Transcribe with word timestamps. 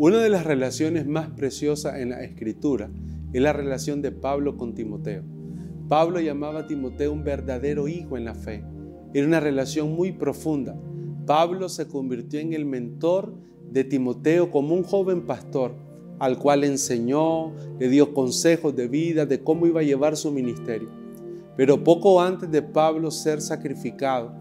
Una 0.00 0.18
de 0.18 0.28
las 0.28 0.46
relaciones 0.46 1.08
más 1.08 1.28
preciosas 1.30 1.96
en 1.96 2.10
la 2.10 2.22
escritura 2.22 2.88
es 3.32 3.42
la 3.42 3.52
relación 3.52 4.00
de 4.00 4.12
Pablo 4.12 4.56
con 4.56 4.72
Timoteo. 4.72 5.24
Pablo 5.88 6.20
llamaba 6.20 6.60
a 6.60 6.66
Timoteo 6.68 7.12
un 7.12 7.24
verdadero 7.24 7.88
hijo 7.88 8.16
en 8.16 8.24
la 8.24 8.36
fe. 8.36 8.62
Era 9.12 9.26
una 9.26 9.40
relación 9.40 9.96
muy 9.96 10.12
profunda. 10.12 10.80
Pablo 11.26 11.68
se 11.68 11.88
convirtió 11.88 12.38
en 12.38 12.52
el 12.52 12.64
mentor 12.64 13.34
de 13.72 13.82
Timoteo 13.82 14.52
como 14.52 14.76
un 14.76 14.84
joven 14.84 15.26
pastor 15.26 15.74
al 16.20 16.38
cual 16.38 16.62
enseñó, 16.62 17.52
le 17.80 17.88
dio 17.88 18.14
consejos 18.14 18.76
de 18.76 18.86
vida, 18.86 19.26
de 19.26 19.42
cómo 19.42 19.66
iba 19.66 19.80
a 19.80 19.84
llevar 19.84 20.16
su 20.16 20.30
ministerio. 20.30 20.90
Pero 21.56 21.82
poco 21.82 22.22
antes 22.22 22.48
de 22.52 22.62
Pablo 22.62 23.10
ser 23.10 23.40
sacrificado, 23.40 24.32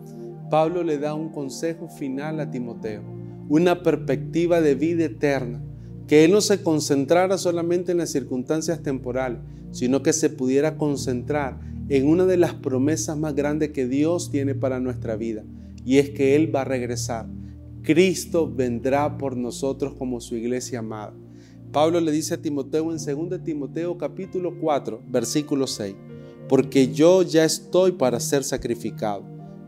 Pablo 0.52 0.84
le 0.84 1.00
da 1.00 1.16
un 1.16 1.30
consejo 1.30 1.88
final 1.88 2.40
a 2.42 2.52
Timoteo, 2.52 3.17
una 3.50 3.84
perspectiva 3.84 4.62
de 4.62 4.76
vida 4.76 5.06
eterna, 5.06 5.62
que 6.08 6.24
él 6.24 6.32
no 6.32 6.42
se 6.42 6.62
concentrara 6.64 7.38
solamente 7.38 7.92
en 7.92 8.00
las 8.00 8.12
circunstancias 8.12 8.82
temporales, 8.82 9.40
sino 9.72 10.04
que 10.04 10.14
se 10.14 10.30
pudiera 10.30 10.78
concentrar 10.78 11.60
en 11.90 12.08
una 12.08 12.26
de 12.26 12.38
las 12.38 12.54
promesas 12.54 13.18
más 13.18 13.36
grandes 13.36 13.72
que 13.72 13.88
Dios 13.88 14.30
tiene 14.30 14.56
para 14.56 14.80
nuestra 14.80 15.16
vida, 15.16 15.44
y 15.86 15.98
es 15.98 16.10
que 16.10 16.36
Él 16.36 16.54
va 16.54 16.62
a 16.62 16.66
regresar. 16.66 17.28
Cristo 17.82 18.52
vendrá 18.54 19.18
por 19.18 19.38
nosotros 19.38 19.94
como 19.94 20.20
su 20.20 20.36
iglesia 20.36 20.80
amada. 20.80 21.14
Pablo 21.72 22.02
le 22.02 22.12
dice 22.12 22.34
a 22.34 22.42
Timoteo 22.42 22.92
en 22.92 23.30
2 23.30 23.44
Timoteo 23.44 23.98
capítulo 23.98 24.60
4, 24.60 25.04
versículo 25.10 25.68
6, 25.68 25.96
porque 26.50 26.92
yo 26.92 27.22
ya 27.22 27.46
estoy 27.46 27.94
para 27.94 28.20
ser 28.20 28.44
sacrificado 28.44 29.24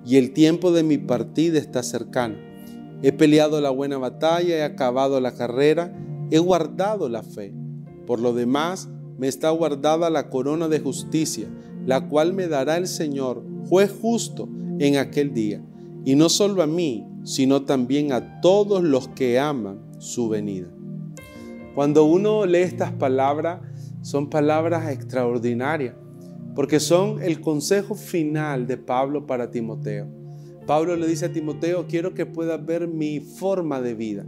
y 0.05 0.17
el 0.17 0.31
tiempo 0.31 0.71
de 0.71 0.83
mi 0.83 0.97
partida 0.97 1.59
está 1.59 1.83
cercano. 1.83 2.48
He 3.01 3.11
peleado 3.11 3.61
la 3.61 3.69
buena 3.69 3.97
batalla, 3.97 4.57
he 4.57 4.63
acabado 4.63 5.21
la 5.21 5.33
carrera, 5.33 5.93
he 6.31 6.39
guardado 6.39 7.07
la 7.07 7.23
fe. 7.23 7.53
Por 8.05 8.19
lo 8.19 8.33
demás, 8.33 8.89
me 9.17 9.27
está 9.27 9.49
guardada 9.51 10.09
la 10.09 10.29
corona 10.29 10.67
de 10.67 10.79
justicia, 10.79 11.47
la 11.85 12.07
cual 12.07 12.33
me 12.33 12.47
dará 12.47 12.77
el 12.77 12.87
Señor, 12.87 13.43
juez 13.67 13.93
justo, 14.01 14.49
en 14.79 14.97
aquel 14.97 15.33
día, 15.33 15.61
y 16.05 16.15
no 16.15 16.29
solo 16.29 16.61
a 16.61 16.67
mí, 16.67 17.05
sino 17.23 17.63
también 17.63 18.11
a 18.11 18.41
todos 18.41 18.83
los 18.83 19.09
que 19.09 19.39
aman 19.39 19.81
su 19.99 20.29
venida. 20.29 20.69
Cuando 21.75 22.05
uno 22.05 22.45
lee 22.45 22.59
estas 22.59 22.91
palabras, 22.91 23.61
son 24.01 24.29
palabras 24.29 24.89
extraordinarias, 24.91 25.95
porque 26.55 26.79
son 26.79 27.21
el 27.21 27.41
consejo 27.41 27.95
final 27.95 28.67
de 28.67 28.77
Pablo 28.77 29.25
para 29.25 29.51
Timoteo. 29.51 30.18
Pablo 30.69 30.95
le 30.95 31.07
dice 31.07 31.25
a 31.25 31.33
Timoteo, 31.33 31.87
quiero 31.87 32.13
que 32.13 32.27
puedas 32.27 32.63
ver 32.63 32.87
mi 32.87 33.21
forma 33.21 33.81
de 33.81 33.95
vida. 33.95 34.23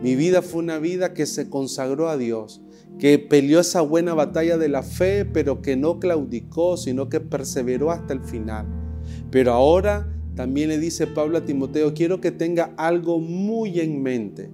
Mi 0.00 0.14
vida 0.14 0.40
fue 0.40 0.62
una 0.62 0.78
vida 0.78 1.12
que 1.12 1.26
se 1.26 1.50
consagró 1.50 2.08
a 2.08 2.16
Dios, 2.16 2.62
que 3.00 3.18
peleó 3.18 3.58
esa 3.58 3.80
buena 3.80 4.14
batalla 4.14 4.58
de 4.58 4.68
la 4.68 4.84
fe, 4.84 5.24
pero 5.24 5.60
que 5.60 5.76
no 5.76 5.98
claudicó, 5.98 6.76
sino 6.76 7.08
que 7.08 7.18
perseveró 7.18 7.90
hasta 7.90 8.12
el 8.12 8.22
final. 8.22 8.64
Pero 9.32 9.54
ahora 9.54 10.08
también 10.36 10.68
le 10.68 10.78
dice 10.78 11.08
Pablo 11.08 11.38
a 11.38 11.44
Timoteo, 11.44 11.94
quiero 11.94 12.20
que 12.20 12.30
tenga 12.30 12.74
algo 12.76 13.18
muy 13.18 13.80
en 13.80 14.04
mente 14.04 14.52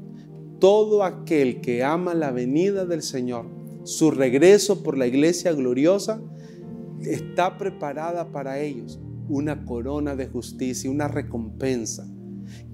todo 0.59 1.05
aquel 1.05 1.61
que 1.61 1.85
ama 1.85 2.15
la 2.15 2.31
venida 2.31 2.87
del 2.87 3.03
Señor, 3.03 3.45
su 3.85 4.11
regreso 4.11 4.83
por 4.83 4.97
la 4.97 5.07
iglesia 5.07 5.53
gloriosa, 5.53 6.23
está 7.03 7.59
preparada 7.59 8.33
para 8.33 8.61
ellos 8.61 8.99
una 9.29 9.65
corona 9.65 10.17
de 10.17 10.27
justicia, 10.27 10.91
una 10.91 11.09
recompensa. 11.09 12.07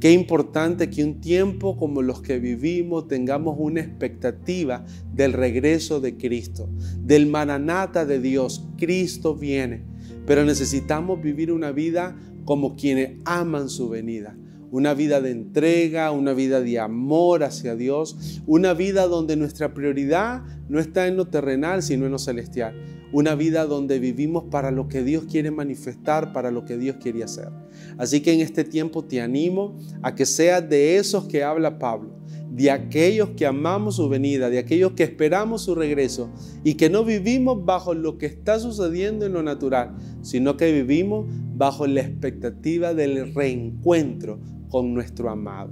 Qué 0.01 0.13
importante 0.13 0.89
que 0.89 1.03
un 1.03 1.21
tiempo 1.21 1.77
como 1.77 2.03
los 2.03 2.23
que 2.23 2.39
vivimos 2.39 3.09
tengamos 3.09 3.57
una 3.59 3.81
expectativa 3.81 4.85
del 5.13 5.33
regreso 5.33 6.01
de 6.01 6.17
Cristo, 6.17 6.69
del 7.01 7.27
maranata 7.27 8.07
de 8.07 8.21
Dios. 8.21 8.69
Cristo 8.77 9.35
viene, 9.35 9.85
pero 10.27 10.45
necesitamos 10.45 11.21
vivir 11.21 11.51
una 11.51 11.73
vida 11.73 12.17
como 12.45 12.77
quienes 12.77 13.19
aman 13.25 13.69
su 13.69 13.89
venida 13.89 14.37
una 14.75 14.93
vida 14.93 15.21
de 15.21 15.31
entrega, 15.31 16.11
una 16.11 16.33
vida 16.33 16.61
de 16.61 16.81
amor 16.81 17.45
hacia 17.45 17.77
Dios, 17.77 18.43
una 18.45 18.75
vida 18.75 19.07
donde 19.07 19.37
nuestra 19.37 19.73
prioridad 19.73 20.43
no 20.69 20.81
está 20.81 21.07
en 21.07 21.17
lo 21.17 21.29
terrenal, 21.29 21.81
sino 21.81 22.07
en 22.07 22.11
lo 22.11 22.19
celestial, 22.19 22.75
una 23.15 23.37
vida 23.37 23.65
donde 23.65 24.01
vivimos 24.01 24.43
para 24.51 24.73
lo 24.73 24.89
que 24.89 25.05
Dios 25.05 25.27
quiere 25.31 25.53
manifestar, 25.53 26.33
para 26.33 26.51
lo 26.51 26.65
que 26.65 26.77
Dios 26.77 26.97
quiere 27.01 27.23
hacer. 27.23 27.49
Así 27.97 28.21
que 28.21 28.33
en 28.33 28.41
este 28.41 28.65
tiempo 28.65 29.05
te 29.05 29.21
animo 29.21 29.79
a 30.03 30.17
que 30.17 30.27
seas 30.27 30.69
de 30.69 30.97
esos 30.97 31.27
que 31.27 31.45
habla 31.45 31.79
Pablo, 31.79 32.11
de 32.51 32.73
aquellos 32.73 33.31
que 33.37 33.47
amamos 33.47 33.97
su 33.97 34.09
venida, 34.09 34.51
de 34.51 34.59
aquellos 34.59 34.95
que 34.95 35.05
esperamos 35.05 35.63
su 35.63 35.77
regreso 35.77 36.29
y 36.65 36.75
que 36.75 36.91
no 36.91 37.05
vivimos 37.05 37.65
bajo 37.65 37.95
lo 37.95 38.19
que 38.19 38.27
está 38.27 38.59
sucediendo 38.59 39.27
en 39.27 39.35
lo 39.35 39.45
natural, 39.45 39.95
sino 40.23 40.57
que 40.57 40.73
vivimos 40.73 41.27
bajo 41.55 41.87
la 41.87 42.01
expectativa 42.01 42.95
del 42.95 43.33
reencuentro 43.33 44.41
con 44.71 44.93
nuestro 44.93 45.31
amado. 45.31 45.71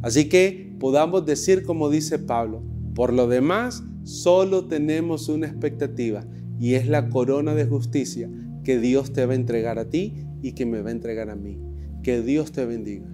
Así 0.00 0.28
que 0.28 0.76
podamos 0.78 1.26
decir 1.26 1.64
como 1.64 1.90
dice 1.90 2.20
Pablo, 2.20 2.62
por 2.94 3.12
lo 3.12 3.26
demás 3.26 3.82
solo 4.04 4.66
tenemos 4.66 5.28
una 5.28 5.48
expectativa 5.48 6.24
y 6.58 6.74
es 6.74 6.88
la 6.88 7.08
corona 7.08 7.54
de 7.54 7.66
justicia 7.66 8.30
que 8.64 8.78
Dios 8.78 9.12
te 9.12 9.26
va 9.26 9.32
a 9.32 9.36
entregar 9.36 9.78
a 9.78 9.90
ti 9.90 10.26
y 10.42 10.52
que 10.52 10.66
me 10.66 10.80
va 10.80 10.88
a 10.88 10.92
entregar 10.92 11.30
a 11.30 11.36
mí. 11.36 11.58
Que 12.02 12.22
Dios 12.22 12.52
te 12.52 12.64
bendiga. 12.64 13.13